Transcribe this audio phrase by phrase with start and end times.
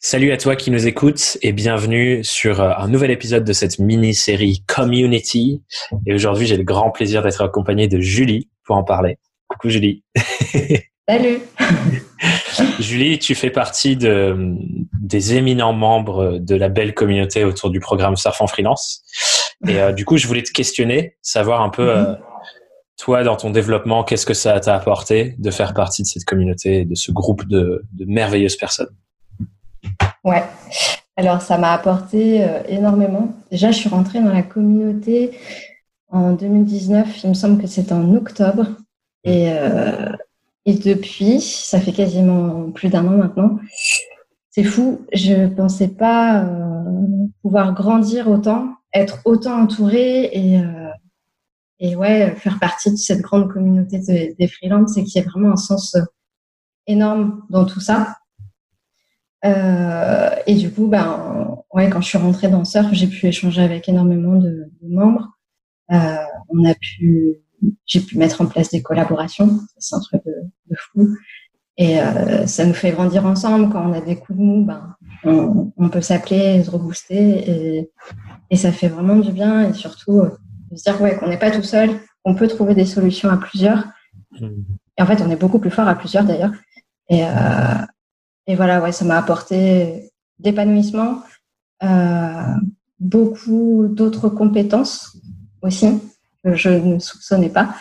[0.00, 3.80] Salut à toi qui nous écoutes et bienvenue sur euh, un nouvel épisode de cette
[3.80, 5.60] mini-série Community.
[6.06, 9.18] Et aujourd'hui, j'ai le grand plaisir d'être accompagné de Julie pour en parler.
[9.48, 10.04] Coucou Julie.
[11.08, 11.40] Salut.
[12.78, 14.54] Julie, tu fais partie de,
[15.00, 19.02] des éminents membres de la belle communauté autour du programme Surf en freelance.
[19.66, 22.14] Et euh, du coup, je voulais te questionner, savoir un peu, euh,
[22.98, 26.84] toi, dans ton développement, qu'est-ce que ça t'a apporté de faire partie de cette communauté,
[26.84, 28.94] de ce groupe de, de merveilleuses personnes?
[30.24, 30.42] Ouais.
[31.16, 33.34] Alors, ça m'a apporté euh, énormément.
[33.50, 35.36] Déjà, je suis rentrée dans la communauté
[36.08, 37.24] en 2019.
[37.24, 38.66] Il me semble que c'était en octobre.
[39.24, 40.12] Et, euh,
[40.64, 43.58] et depuis, ça fait quasiment plus d'un an maintenant.
[44.50, 45.06] C'est fou.
[45.12, 50.60] Je ne pensais pas euh, pouvoir grandir autant, être autant entourée et,
[51.80, 55.28] et ouais, faire partie de cette grande communauté de, des freelances et qu'il y a
[55.28, 55.96] vraiment un sens
[56.86, 58.14] énorme dans tout ça.
[59.44, 63.62] Euh, et du coup, ben, ouais, quand je suis rentrée dans Surf, j'ai pu échanger
[63.62, 65.28] avec énormément de, de membres.
[65.92, 66.16] Euh,
[66.48, 67.36] on a pu,
[67.86, 69.60] j'ai pu mettre en place des collaborations.
[69.78, 70.32] C'est un truc de,
[70.70, 71.08] de fou.
[71.76, 73.70] Et euh, ça nous fait grandir ensemble.
[73.70, 77.50] Quand on a des coups de mou, ben, on, on peut s'appeler, se rebooster.
[77.50, 77.90] Et,
[78.50, 79.70] et ça fait vraiment du bien.
[79.70, 80.30] Et surtout, euh,
[80.70, 81.90] de se dire ouais, qu'on n'est pas tout seul,
[82.24, 83.84] qu'on peut trouver des solutions à plusieurs.
[84.40, 86.52] Et en fait, on est beaucoup plus fort à plusieurs d'ailleurs.
[87.08, 87.28] Et, euh,
[88.48, 91.22] et voilà, ouais, ça m'a apporté d'épanouissement,
[91.82, 92.54] euh,
[92.98, 95.16] beaucoup d'autres compétences
[95.60, 96.00] aussi
[96.42, 97.74] que je ne soupçonnais pas.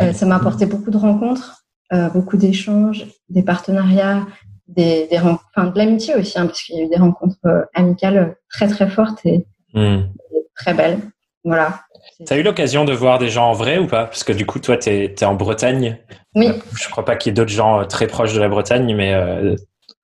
[0.00, 4.26] Euh, ça m'a apporté beaucoup de rencontres, euh, beaucoup d'échanges, des partenariats,
[4.68, 8.36] des, des enfin, de l'amitié aussi, hein, parce qu'il y a eu des rencontres amicales
[8.48, 10.04] très très fortes et, mm.
[10.34, 10.98] et très belles.
[11.44, 11.80] Voilà.
[12.26, 14.06] Tu as eu l'occasion de voir des gens en vrai ou pas?
[14.06, 15.98] Parce que du coup, toi, tu es, es, en Bretagne.
[16.34, 16.48] Oui.
[16.80, 19.14] Je crois pas qu'il y ait d'autres gens très proches de la Bretagne, mais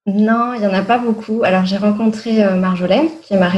[0.07, 1.43] non, il n'y en a pas beaucoup.
[1.45, 3.51] Alors, j'ai rencontré euh, Marjolaine, qui est ma,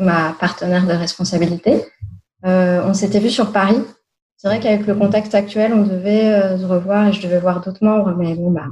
[0.00, 1.84] ma partenaire de responsabilité.
[2.44, 3.80] Euh, on s'était vu sur Paris.
[4.36, 7.60] C'est vrai qu'avec le contexte actuel, on devait euh, se revoir et je devais voir
[7.60, 8.66] d'autres membres, mais bon, bah,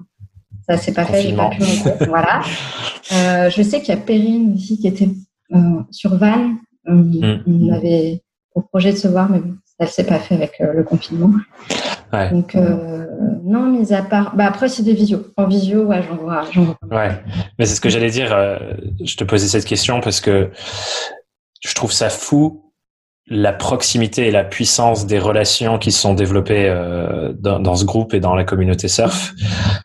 [0.69, 2.04] ça s'est pas fait, j'ai pas pu monter.
[2.06, 2.42] voilà.
[3.12, 5.10] Euh, je sais qu'il y a Perrine aussi qui était
[5.91, 6.56] sur Vannes.
[6.86, 7.41] Mm.
[7.47, 8.22] On avait
[8.54, 11.31] pour projet de se voir, mais bon, ça ne s'est pas fait avec le confinement.
[12.12, 12.31] Ouais.
[12.31, 13.06] Donc, euh,
[13.44, 14.37] non, mis à part.
[14.37, 15.27] Bah, après, c'est des visios.
[15.37, 16.77] En visio, ouais, j'en vois, vois.
[16.91, 17.10] Ouais,
[17.59, 18.33] mais c'est ce que j'allais dire.
[18.33, 18.59] Euh,
[19.03, 20.50] je te posais cette question parce que
[21.60, 22.72] je trouve ça fou
[23.28, 28.15] la proximité et la puissance des relations qui sont développées euh, dans, dans, ce groupe
[28.15, 29.33] et dans la communauté surf,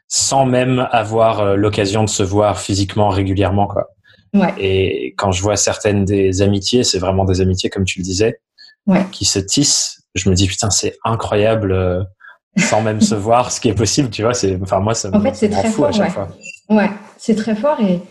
[0.08, 3.90] sans même avoir euh, l'occasion de se voir physiquement régulièrement, quoi.
[4.34, 4.54] Ouais.
[4.60, 8.42] Et quand je vois certaines des amitiés, c'est vraiment des amitiés, comme tu le disais,
[8.88, 9.06] ouais.
[9.12, 10.02] qui se tissent.
[10.16, 11.72] Je me dis putain, c'est incroyable.
[11.72, 12.04] Euh,
[12.58, 14.34] sans même se voir ce qui est possible, tu vois.
[14.34, 16.12] C'est, enfin, moi, ça en fait, c'est très fort, à chaque ouais.
[16.12, 16.30] fois.
[16.70, 18.02] Ouais, c'est très fort et,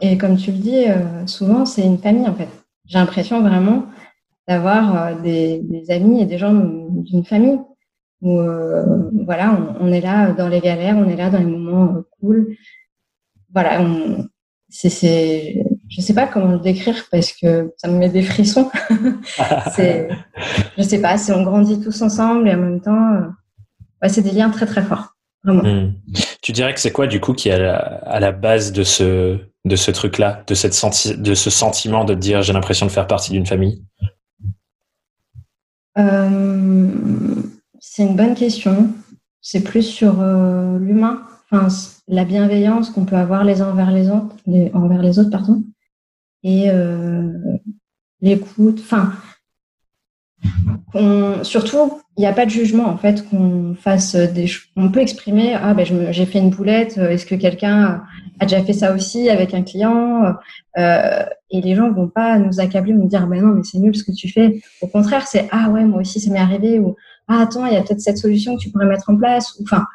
[0.00, 2.48] et comme tu le dis, euh, souvent, c'est une famille, en fait.
[2.86, 3.86] J'ai l'impression vraiment
[4.48, 7.60] d'avoir euh, des, des, amis et des gens d'une famille
[8.22, 8.38] où,
[9.24, 12.56] voilà, on, on, est là dans les galères, on est là dans les moments cool.
[13.52, 14.26] Voilà, on,
[14.68, 15.62] c'est, c'est,
[15.94, 18.70] je sais pas comment le décrire parce que ça me met des frissons.
[19.74, 20.08] c'est,
[20.78, 23.26] je sais pas, c'est on grandit tous ensemble et en même temps, euh,
[24.02, 25.62] ouais, c'est des liens très très forts, vraiment.
[25.62, 25.94] Mmh.
[26.40, 28.82] Tu dirais que c'est quoi du coup qui est à la, à la base de
[28.84, 32.90] ce de ce truc-là, de cette senti de ce sentiment de dire j'ai l'impression de
[32.90, 33.84] faire partie d'une famille?
[35.98, 36.88] Euh,
[37.80, 38.88] C'est une bonne question.
[39.42, 41.68] C'est plus sur euh, l'humain, enfin
[42.08, 45.62] la bienveillance qu'on peut avoir les uns envers les autres, les, envers les autres, pardon,
[46.42, 47.30] et euh,
[48.20, 48.80] l'écoute.
[48.80, 49.12] Enfin,
[51.42, 54.46] surtout, il n'y a pas de jugement en fait qu'on fasse des.
[54.76, 56.98] On peut exprimer ah ben j'ai fait une boulette.
[56.98, 58.02] Est-ce que quelqu'un
[58.38, 60.34] a déjà fait ça aussi avec un client
[60.78, 63.96] euh, Et les gens vont pas nous accabler, nous dire ben non mais c'est nul
[63.96, 64.60] ce que tu fais.
[64.82, 66.96] Au contraire, c'est ah ouais moi aussi ça m'est arrivé ou
[67.28, 69.58] ah attends il y a peut-être cette solution que tu pourrais mettre en place.
[69.62, 69.86] Enfin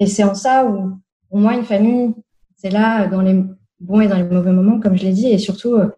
[0.00, 2.14] et c'est en ça où pour moi une famille
[2.56, 3.44] c'est là dans les
[3.80, 5.88] bons et dans les mauvais moments comme je l'ai dit et surtout euh,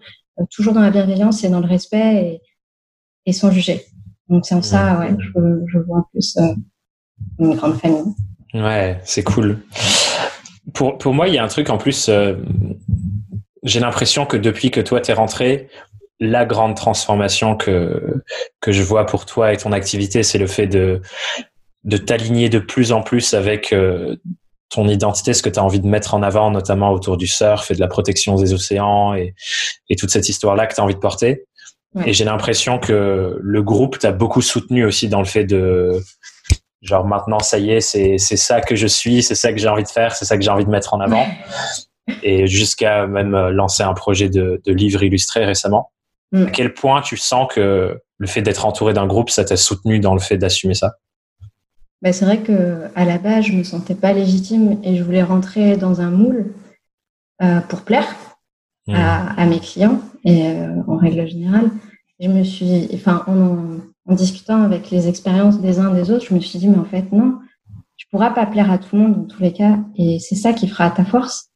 [0.50, 2.40] toujours dans la bienveillance et dans le respect et,
[3.26, 3.84] et sans juger.
[4.29, 6.55] Donc c'est en ça, ouais, je, je vois en plus euh,
[7.38, 8.14] une grande famille.
[8.55, 9.58] Ouais, c'est cool.
[10.75, 12.37] Pour, pour moi, il y a un truc en plus, euh,
[13.62, 15.69] j'ai l'impression que depuis que toi t'es rentré,
[16.20, 18.23] la grande transformation que,
[18.61, 21.02] que je vois pour toi et ton activité, c'est le fait de,
[21.85, 24.17] de t'aligner de plus en plus avec euh,
[24.73, 27.71] ton identité, ce que tu as envie de mettre en avant, notamment autour du surf
[27.71, 29.35] et de la protection des océans et,
[29.91, 31.45] et toute cette histoire-là que tu as envie de porter.
[31.95, 32.09] Ouais.
[32.09, 36.01] Et j'ai l'impression que le groupe t'a beaucoup soutenu aussi dans le fait de
[36.81, 39.69] genre maintenant ça y est, c'est c'est ça que je suis, c'est ça que j'ai
[39.69, 41.27] envie de faire, c'est ça que j'ai envie de mettre en avant.
[42.23, 45.93] et jusqu'à même lancer un projet de, de livre illustré récemment.
[46.33, 46.47] Mm.
[46.47, 50.01] À quel point tu sens que le fait d'être entouré d'un groupe, ça t'a soutenu
[50.01, 50.95] dans le fait d'assumer ça?
[52.02, 55.22] Bah, C'est vrai que à la base, je me sentais pas légitime et je voulais
[55.22, 56.52] rentrer dans un moule
[57.43, 58.06] euh, pour plaire
[58.87, 58.94] mm.
[58.94, 61.70] à, mes clients et euh, en règle générale.
[62.20, 66.34] Je me suis, enfin, en, en discutant avec les expériences des uns des autres, je
[66.34, 67.38] me suis dit, mais en fait, non,
[67.96, 70.52] tu pourras pas plaire à tout le monde dans tous les cas, et c'est ça
[70.52, 71.50] qui fera ta force.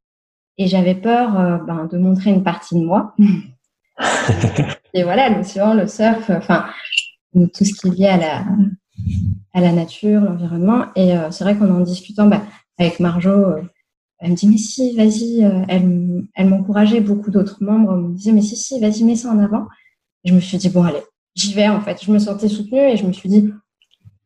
[0.59, 3.15] Et j'avais peur euh, ben, de montrer une partie de moi.
[4.95, 6.67] et voilà, l'océan, le surf, enfin,
[7.35, 8.45] tout ce qui est lié à la,
[9.53, 10.87] à la nature, l'environnement.
[10.97, 12.43] Et euh, c'est vrai qu'en en discutant ben,
[12.79, 13.63] avec Marjo, euh,
[14.19, 18.43] elle me dit, mais si, vas-y, elle, elle m'encourageait, beaucoup d'autres membres me disaient, mais
[18.43, 19.67] si, si, vas-y, mets ça en avant.
[20.25, 21.03] Et je me suis dit, bon, allez,
[21.35, 22.03] j'y vais en fait.
[22.03, 23.53] Je me sentais soutenue et je me suis dit,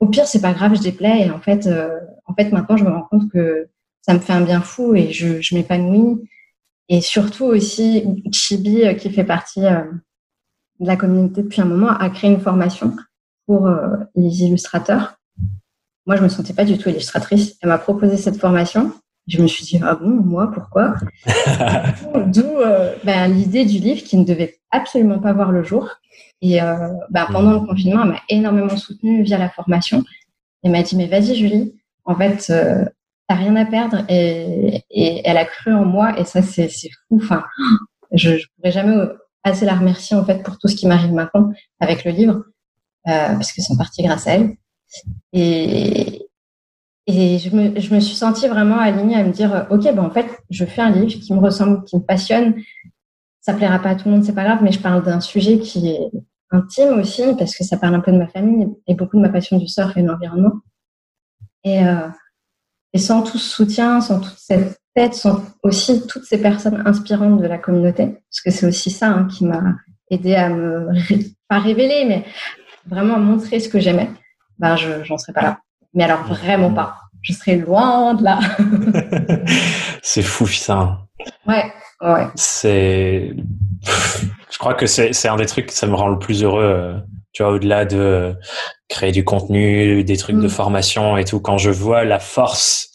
[0.01, 1.27] au pire, c'est pas grave, je déplais.
[1.27, 3.69] Et en fait, euh, en fait, maintenant, je me rends compte que
[4.01, 6.19] ça me fait un bien fou et je, m'épanouis.
[6.89, 9.85] Et surtout aussi, Chibi, euh, qui fait partie euh,
[10.81, 12.97] de la communauté depuis un moment, a créé une formation
[13.51, 13.69] pour
[14.15, 15.17] les illustrateurs.
[16.07, 17.57] Moi, je me sentais pas du tout illustratrice.
[17.61, 18.93] Elle m'a proposé cette formation.
[19.27, 20.95] Je me suis dit, ah bon, moi, pourquoi?
[22.27, 22.47] D'où
[23.03, 25.89] ben, l'idée du livre qui ne devait absolument pas voir le jour.
[26.43, 30.05] Et euh, bah, pendant le confinement, elle m'a énormément soutenue via la formation.
[30.63, 31.75] Elle m'a dit, mais vas-y Julie,
[32.05, 32.85] en fait, euh,
[33.29, 34.05] t'as rien à perdre.
[34.09, 37.17] Et, et, elle a cru en moi et ça, c'est fou.
[37.17, 37.43] Enfin,
[38.13, 38.95] je ne pourrais jamais
[39.43, 41.51] assez la remercier en fait pour tout ce qui m'arrive maintenant
[41.81, 42.45] avec le livre,
[43.09, 44.57] euh, parce que c'est en partie grâce à elle.
[45.33, 46.29] Et,
[47.07, 50.11] et je me, je me suis sentie vraiment alignée à me dire, ok, ben en
[50.11, 52.55] fait, je fais un livre qui me ressemble, qui me passionne.
[53.41, 55.59] Ça plaira pas à tout le monde, c'est pas grave, mais je parle d'un sujet
[55.59, 56.11] qui est
[56.51, 59.29] intime aussi, parce que ça parle un peu de ma famille et beaucoup de ma
[59.29, 60.53] passion du surf et de l'environnement.
[61.65, 62.09] Et, euh,
[62.93, 67.41] et sans tout ce soutien, sans toute cette tête, sans aussi toutes ces personnes inspirantes
[67.41, 69.77] de la communauté, parce que c'est aussi ça hein, qui m'a
[70.11, 70.89] aidé à me,
[71.49, 72.25] pas révéler, mais
[72.91, 74.11] vraiment à montrer ce que j'aimais,
[74.59, 75.59] ben je j'en serais pas là.
[75.95, 76.97] Mais alors vraiment pas.
[77.23, 78.41] Je serais loin de là.
[80.03, 81.01] c'est fou ça.
[81.47, 82.27] Ouais, ouais.
[82.35, 83.35] C'est
[84.51, 86.63] je crois que c'est un des trucs que ça me rend le plus heureux.
[86.63, 86.99] Euh,
[87.33, 88.35] tu vois, au-delà de
[88.89, 90.51] créer du contenu, des trucs de mm.
[90.51, 92.91] formation et tout, quand je vois la force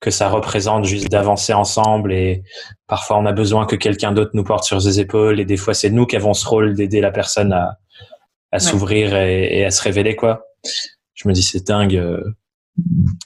[0.00, 2.42] que ça représente juste d'avancer ensemble et
[2.88, 5.74] parfois on a besoin que quelqu'un d'autre nous porte sur ses épaules et des fois
[5.74, 7.78] c'est nous qui avons ce rôle d'aider la personne à,
[8.52, 10.44] à s'ouvrir et, et, à se révéler quoi.
[11.14, 11.96] Je me dis c'est dingue.
[11.96, 12.22] Euh,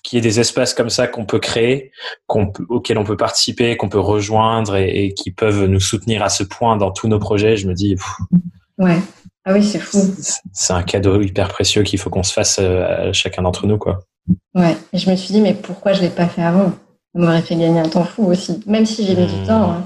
[0.02, 1.93] qu'il y ait des espaces comme ça qu'on peut créer,
[2.26, 6.43] qu'on auxquels on peut participer, qu'on peut rejoindre et, qui peuvent nous soutenir à ce
[6.43, 7.96] point dans tous nos projets, je me dis.
[8.78, 8.99] ouais.
[9.44, 9.99] Ah oui, c'est fou.
[10.52, 13.79] C'est un cadeau hyper précieux qu'il faut qu'on se fasse euh, à chacun d'entre nous,
[13.79, 14.00] quoi.
[14.56, 14.76] Ouais.
[14.93, 16.72] Et je me suis dit, mais pourquoi je l'ai pas fait avant?
[17.14, 18.61] Ça m'aurait fait gagner un temps fou aussi.
[18.67, 19.46] Même si j'ai mis du mmh.
[19.46, 19.84] temps hein,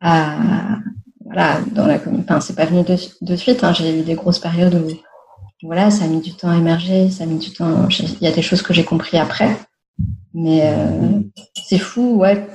[0.00, 0.78] à,
[1.32, 3.62] voilà, dans la, enfin, c'est pas venu de, suite.
[3.62, 3.72] Hein.
[3.72, 4.88] J'ai eu des grosses périodes où
[5.62, 7.88] voilà, ça a mis du temps à émerger, ça a mis du temps.
[7.88, 9.56] Il y a des choses que j'ai compris après,
[10.34, 11.20] mais euh,
[11.54, 12.48] c'est fou, ouais.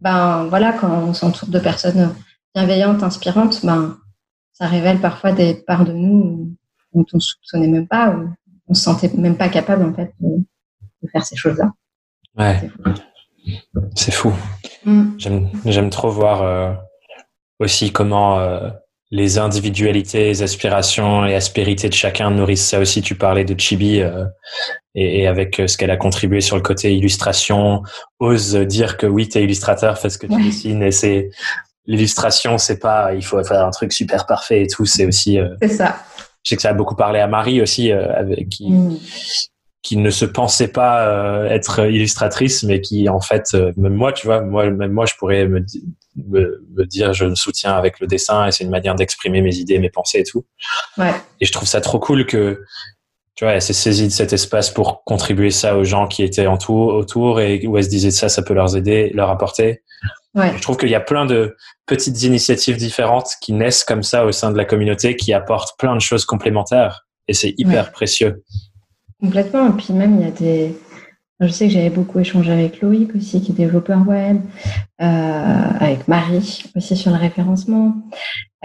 [0.00, 2.14] Ben voilà, quand on s'entoure de personnes
[2.54, 3.98] bienveillantes, inspirantes, ben
[4.52, 6.54] ça révèle parfois des parts de nous
[6.94, 8.30] dont on ne soupçonnait même pas, ou
[8.68, 11.70] on se sentait même pas capable en fait de, faire ces choses-là.
[12.38, 12.70] Ouais.
[13.94, 14.32] C'est fou.
[14.86, 15.50] Mm.
[15.66, 16.72] J'aime trop voir euh,
[17.60, 18.70] aussi comment euh,
[19.10, 23.02] les individualités, les aspirations et aspérités de chacun nourrissent ça aussi.
[23.02, 24.24] Tu parlais de Chibi euh,
[24.94, 27.82] et, avec euh, ce qu'elle a contribué sur le côté illustration,
[28.20, 31.30] ose dire que oui, tu es illustrateur, fais ce que tu dessines et c'est
[31.86, 35.48] l'illustration, c'est pas il faut faire un truc super parfait et tout, c'est aussi euh,
[35.60, 35.96] C'est ça.
[36.44, 38.96] Je sais que ça a beaucoup parlé à Marie aussi avec qui mm
[39.82, 44.12] qui ne se pensait pas euh, être illustratrice, mais qui en fait, euh, même moi,
[44.12, 45.64] tu vois, moi, même moi, je pourrais me,
[46.16, 49.78] me, dire, je me soutiens avec le dessin et c'est une manière d'exprimer mes idées,
[49.78, 50.44] mes pensées et tout.
[50.98, 51.14] Ouais.
[51.40, 52.62] Et je trouve ça trop cool que,
[53.36, 56.46] tu vois, elle s'est saisie de cet espace pour contribuer ça aux gens qui étaient
[56.46, 59.82] en tout, autour et où elle se disait ça, ça peut leur aider, leur apporter.
[60.34, 60.52] Ouais.
[60.56, 61.56] Je trouve qu'il y a plein de
[61.86, 65.94] petites initiatives différentes qui naissent comme ça au sein de la communauté qui apportent plein
[65.94, 68.42] de choses complémentaires et c'est hyper précieux.
[69.20, 69.68] Complètement.
[69.68, 70.76] Et puis même, il y a des...
[71.40, 74.40] Je sais que j'avais beaucoup échangé avec Loïc aussi, qui est développeur web,
[75.00, 75.04] euh,
[75.80, 77.94] avec Marie aussi sur le référencement.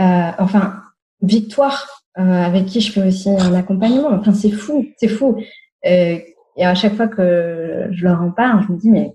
[0.01, 0.81] Euh, enfin,
[1.21, 4.09] Victoire, euh, avec qui je fais aussi un accompagnement.
[4.11, 5.37] Enfin, c'est fou, c'est fou.
[5.85, 6.19] Euh,
[6.57, 9.13] et à chaque fois que je leur en parle, je me dis, mais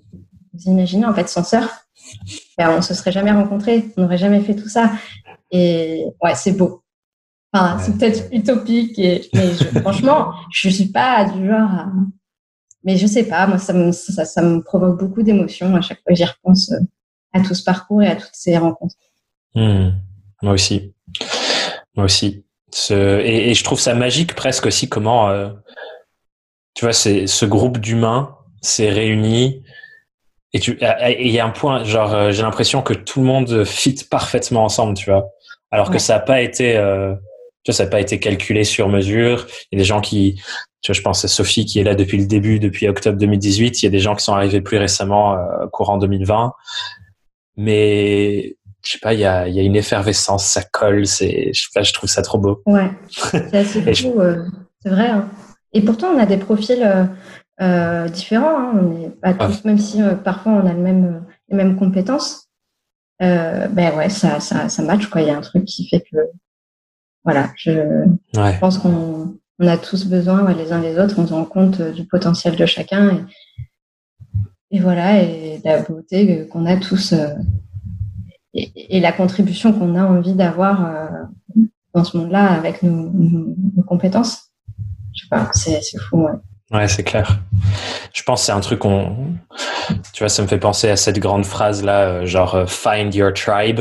[0.55, 1.69] vous imaginez, en fait, sans sœur,
[2.57, 4.91] ben, on se serait jamais rencontrés, on n'aurait jamais fait tout ça.
[5.51, 6.83] Et ouais, c'est beau.
[7.53, 11.93] Enfin, c'est peut-être utopique, et, mais franchement, je suis pas du genre à...
[12.83, 15.99] Mais je sais pas, moi, ça me, ça, ça me provoque beaucoup d'émotions à chaque
[16.03, 16.73] fois que j'y repense.
[17.33, 18.95] à tout ce parcours et à toutes ces rencontres.
[19.55, 19.91] Hmm.
[20.43, 20.95] Moi aussi.
[21.95, 22.45] Moi aussi.
[22.73, 23.21] Ce...
[23.21, 25.51] Et, je trouve ça magique presque aussi comment, euh,
[26.75, 29.63] tu vois, c'est ce groupe d'humains s'est réuni.
[30.53, 33.65] Et tu, il y a un point, genre, euh, j'ai l'impression que tout le monde
[33.65, 35.29] fit parfaitement ensemble, tu vois.
[35.71, 37.15] Alors que ça n'a pas été, euh,
[37.63, 39.47] tu vois, ça n'a pas été calculé sur mesure.
[39.71, 40.41] Il y a des gens qui,
[40.83, 43.83] tu vois, je pense à Sophie qui est là depuis le début, depuis octobre 2018.
[43.83, 46.53] Il y a des gens qui sont arrivés plus récemment, euh, courant 2020.
[47.57, 51.83] Mais je sais pas, il y a, y a une effervescence, ça colle, c'est, je,
[51.83, 52.63] je trouve ça trop beau.
[52.67, 54.45] Ouais, c'est assez beau, euh,
[54.83, 55.09] c'est vrai.
[55.09, 55.29] Hein.
[55.73, 57.05] Et pourtant, on a des profils euh,
[57.61, 58.59] euh différents.
[58.59, 58.73] Hein.
[58.75, 62.49] On n'est pas tous, même si euh, parfois on a le même, les mêmes compétences.
[63.21, 65.21] ben ouais, ça, ça, ça match quoi.
[65.21, 66.17] Il y a un truc qui fait que,
[67.25, 67.71] voilà, je,
[68.35, 71.17] je pense qu'on on a tous besoin ouais, les uns les autres.
[71.19, 76.65] On se rend compte du potentiel de chacun et, et voilà, et la beauté qu'on
[76.65, 77.15] a tous
[78.55, 81.63] et, la contribution qu'on a envie d'avoir euh,
[81.95, 83.55] dans ce monde-là avec nos,
[83.87, 84.51] compétences.
[85.15, 86.25] Je sais pas, c'est fou.
[86.25, 86.33] Ouais.
[86.71, 87.41] Ouais, c'est clair.
[88.13, 89.35] Je pense que c'est un truc qu'on,
[90.13, 93.13] tu vois, ça me fait penser à cette grande phrase là, euh, genre euh, find
[93.13, 93.81] your tribe.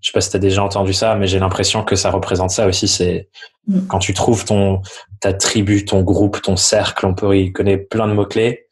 [0.00, 2.50] Je sais pas si tu as déjà entendu ça, mais j'ai l'impression que ça représente
[2.50, 2.88] ça aussi.
[2.88, 3.28] C'est
[3.66, 3.86] mm.
[3.86, 4.80] quand tu trouves ton
[5.20, 8.66] ta tribu, ton groupe, ton cercle, on peut y connaître plein de mots clés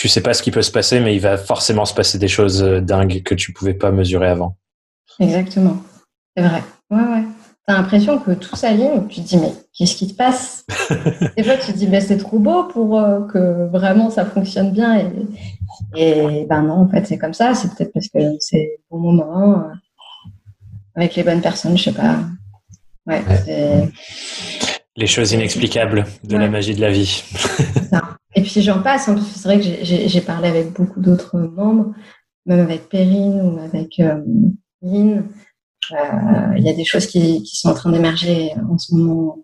[0.00, 2.26] tu sais pas ce qui peut se passer, mais il va forcément se passer des
[2.26, 4.56] choses euh, dingues que tu pouvais pas mesurer avant.
[5.18, 5.76] Exactement.
[6.34, 6.62] C'est vrai.
[6.90, 7.24] Ouais, ouais.
[7.66, 10.64] T'as l'impression que tout s'aligne, tu te dis, mais qu'est-ce qui te passe?
[11.36, 14.72] Des fois, tu te dis, ben, c'est trop beau pour euh, que vraiment ça fonctionne
[14.72, 15.12] bien.
[15.94, 17.52] Et, ben non, en fait, c'est comme ça.
[17.52, 19.74] C'est peut-être parce que c'est le bon moment, euh,
[21.00, 22.18] avec les bonnes personnes, je sais pas.
[23.06, 23.22] Ouais,
[24.96, 27.24] Les choses inexplicables de la magie de la vie.
[27.90, 28.16] ça.
[28.34, 31.92] Et puis j'en passe, hein, c'est vrai que j'ai parlé avec beaucoup d'autres membres,
[32.46, 34.20] même avec Perrine ou avec euh,
[34.82, 35.28] Lynn.
[35.92, 39.38] Euh, il y a des choses qui, qui sont en train d'émerger en ce moment,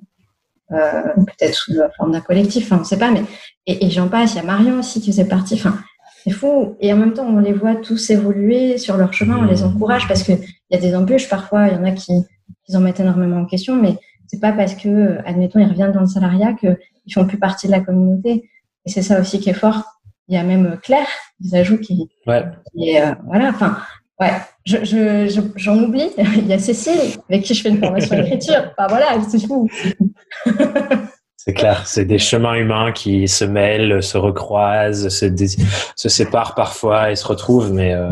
[0.71, 3.23] euh, peut-être sous la forme d'un collectif, enfin, on ne sait pas, mais
[3.67, 4.35] et, et j'en passe.
[4.35, 5.55] Il y a Marion aussi qui faisait partie.
[5.55, 5.79] Enfin,
[6.27, 6.77] c'est fou.
[6.81, 10.09] Et en même temps, on les voit tous évoluer sur leur chemin, on les encourage
[10.09, 10.39] parce qu'il
[10.71, 11.69] y a des embûches parfois.
[11.69, 12.13] Il y en a qui,
[12.65, 16.01] qui en mettent énormément en question, mais c'est pas parce que, admettons, ils reviennent dans
[16.01, 16.77] le salariat qu'ils
[17.15, 18.51] font plus partie de la communauté.
[18.85, 19.85] Et c'est ça aussi qui est fort.
[20.27, 21.07] Il y a même Claire,
[21.39, 22.45] des ajouts qui, ouais.
[22.77, 23.79] est, euh, voilà, enfin,
[24.21, 24.33] ouais,
[24.65, 26.11] j'en je, j'en oublie.
[26.19, 28.73] Il y a Cécile, avec qui je fais une formation d'écriture.
[28.77, 29.69] Enfin, voilà, c'est fou.
[31.37, 35.27] C'est clair, c'est des chemins humains qui se mêlent, se recroisent, se,
[35.95, 38.11] se séparent parfois et se retrouvent, mais euh,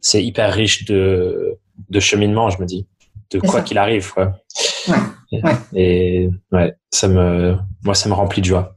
[0.00, 2.86] c'est hyper riche de, de cheminement, je me dis,
[3.30, 4.12] de quoi qu'il arrive.
[4.12, 4.32] Quoi.
[4.88, 4.94] Ouais,
[5.30, 5.52] et, ouais.
[5.74, 8.74] et ouais, ça me, moi, ça me remplit de joie.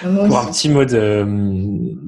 [0.00, 1.26] pour un petit mot de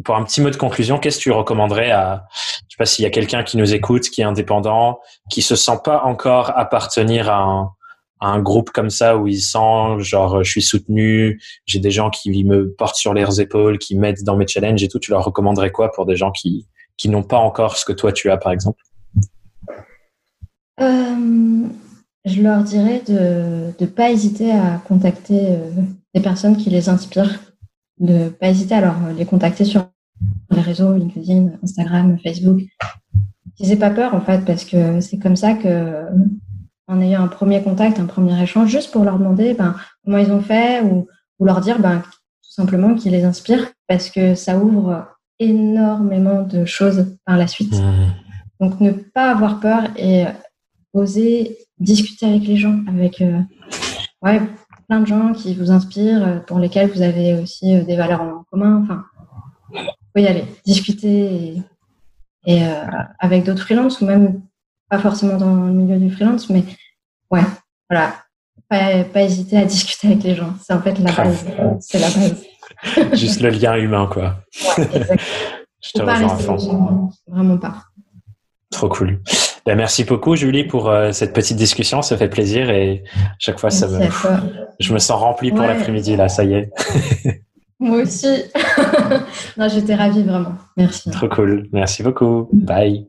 [0.05, 3.03] pour un petit mot de conclusion, qu'est-ce que tu recommanderais à je sais pas s'il
[3.03, 7.31] y a quelqu'un qui nous écoute, qui est indépendant, qui se sent pas encore appartenir
[7.31, 7.73] à un,
[8.21, 12.45] un groupe comme ça où il sent genre je suis soutenu, j'ai des gens qui
[12.45, 14.99] me portent sur leurs épaules, qui m'aident dans mes challenges et tout.
[14.99, 18.13] Tu leur recommanderais quoi pour des gens qui qui n'ont pas encore ce que toi
[18.13, 18.83] tu as par exemple?
[20.81, 21.67] Euh,
[22.25, 25.71] Je leur dirais de ne pas hésiter à contacter euh,
[26.15, 27.41] des personnes qui les inspirent
[28.01, 29.87] de pas hésiter à les contacter sur
[30.51, 32.61] les réseaux LinkedIn, Instagram, Facebook.
[33.57, 36.05] Qu'ils n'aient pas peur en fait, parce que c'est comme ça que
[36.89, 40.33] en ayant un premier contact, un premier échange, juste pour leur demander ben, comment ils
[40.33, 41.07] ont fait ou,
[41.39, 45.07] ou leur dire ben, tout simplement qu'ils les inspirent, parce que ça ouvre
[45.39, 47.75] énormément de choses par la suite.
[47.75, 48.15] Mmh.
[48.61, 50.25] Donc ne pas avoir peur et
[50.93, 53.41] oser discuter avec les gens, avec euh,
[54.23, 54.41] ouais,
[54.89, 58.23] plein de gens qui vous inspirent, euh, pour lesquels vous avez aussi euh, des valeurs
[58.23, 58.83] en commun.
[58.83, 59.05] Enfin,
[59.73, 61.63] faut y aller, discuter
[62.47, 62.85] et, euh,
[63.19, 64.41] avec d'autres freelances ou même
[64.89, 66.65] pas forcément dans le milieu du freelance, mais
[67.31, 67.43] ouais,
[67.91, 68.15] voilà,
[68.69, 70.55] pas, pas hésiter à discuter avec les gens.
[70.63, 71.47] C'est en fait la base.
[71.81, 72.45] C'est la base.
[73.15, 74.37] Juste le lien humain, quoi.
[74.63, 75.19] Ouais, exactement.
[75.81, 77.11] Je te rejoins à fond.
[77.27, 77.85] Vraiment pas.
[78.71, 79.21] Trop cool.
[79.65, 82.03] Ben, merci beaucoup, Julie, pour euh, cette petite discussion.
[82.03, 83.05] Ça fait plaisir et
[83.39, 84.01] chaque fois, ça me...
[84.79, 86.71] je me sens rempli pour l'après-midi, là, ça y est.
[87.81, 88.45] Moi aussi.
[89.57, 90.55] non, j'étais ravie, vraiment.
[90.77, 91.11] Merci.
[91.11, 91.69] Trop cool.
[91.73, 92.49] Merci beaucoup.
[92.53, 93.09] Bye.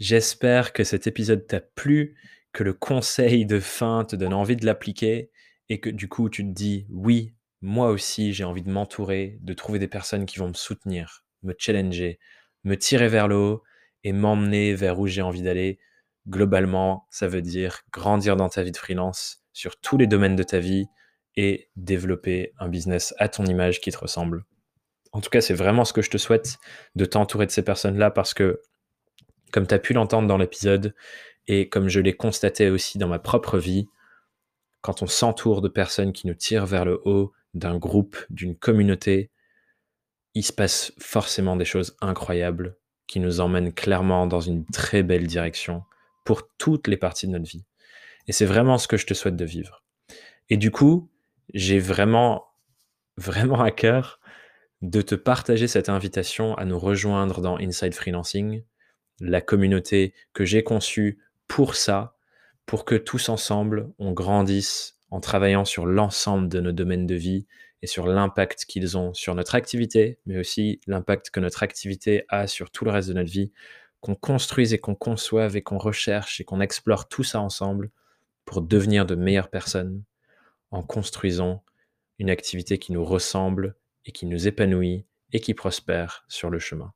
[0.00, 2.16] J'espère que cet épisode t'a plu,
[2.52, 5.30] que le conseil de fin te donne envie de l'appliquer
[5.68, 9.52] et que du coup, tu te dis, oui, moi aussi, j'ai envie de m'entourer, de
[9.52, 12.18] trouver des personnes qui vont me soutenir, me challenger,
[12.64, 13.62] me tirer vers le haut
[14.02, 15.78] et m'emmener vers où j'ai envie d'aller.
[16.26, 20.42] Globalement, ça veut dire grandir dans ta vie de freelance sur tous les domaines de
[20.42, 20.86] ta vie
[21.36, 24.44] et développer un business à ton image qui te ressemble.
[25.12, 26.56] En tout cas, c'est vraiment ce que je te souhaite
[26.94, 28.62] de t'entourer de ces personnes-là parce que,
[29.52, 30.94] comme tu as pu l'entendre dans l'épisode
[31.46, 33.88] et comme je l'ai constaté aussi dans ma propre vie,
[34.82, 39.30] quand on s'entoure de personnes qui nous tirent vers le haut, d'un groupe, d'une communauté,
[40.34, 42.76] il se passe forcément des choses incroyables
[43.06, 45.82] qui nous emmènent clairement dans une très belle direction
[46.24, 47.64] pour toutes les parties de notre vie.
[48.28, 49.82] Et c'est vraiment ce que je te souhaite de vivre.
[50.48, 51.10] Et du coup,
[51.52, 52.46] j'ai vraiment,
[53.16, 54.20] vraiment à cœur
[54.82, 58.62] de te partager cette invitation à nous rejoindre dans Inside Freelancing,
[59.20, 62.16] la communauté que j'ai conçue pour ça,
[62.66, 67.46] pour que tous ensemble, on grandisse en travaillant sur l'ensemble de nos domaines de vie
[67.82, 72.46] et sur l'impact qu'ils ont sur notre activité, mais aussi l'impact que notre activité a
[72.46, 73.52] sur tout le reste de notre vie,
[74.00, 77.90] qu'on construise et qu'on conçoive et qu'on recherche et qu'on explore tout ça ensemble
[78.44, 80.02] pour devenir de meilleures personnes
[80.70, 81.64] en construisant
[82.18, 86.92] une activité qui nous ressemble et qui nous épanouit et qui prospère sur le chemin.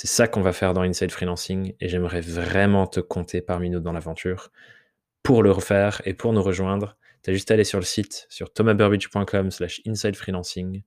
[0.00, 3.80] C'est ça qu'on va faire dans Inside Freelancing et j'aimerais vraiment te compter parmi nous
[3.80, 4.52] dans l'aventure.
[5.24, 8.24] Pour le refaire et pour nous rejoindre, tu as juste à aller sur le site
[8.28, 10.84] sur thomasburbidge.com slash inside freelancing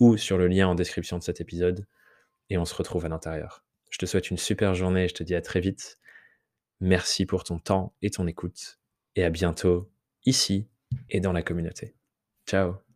[0.00, 1.86] ou sur le lien en description de cet épisode
[2.50, 3.64] et on se retrouve à l'intérieur.
[3.90, 6.00] Je te souhaite une super journée et je te dis à très vite.
[6.80, 8.80] Merci pour ton temps et ton écoute
[9.14, 9.88] et à bientôt
[10.26, 10.66] ici
[11.10, 11.94] et dans la communauté.
[12.44, 12.87] Ciao